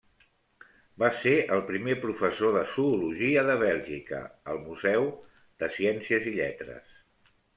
Va 1.01 1.09
ser 1.17 1.33
el 1.57 1.61
primer 1.67 1.95
professor 2.05 2.55
de 2.59 2.63
Zoologia 2.71 3.43
de 3.49 3.57
Bèlgica, 3.65 4.23
al 4.53 4.63
Museu 4.63 5.07
de 5.65 5.71
Ciències 5.79 6.29
i 6.33 6.37
Lletres. 6.41 6.99